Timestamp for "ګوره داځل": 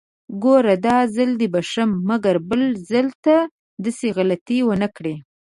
0.43-1.31